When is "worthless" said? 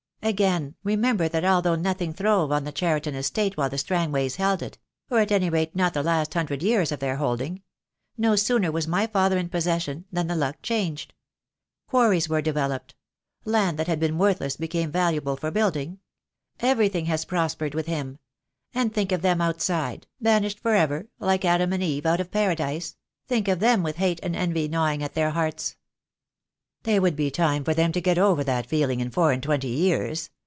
14.21-14.57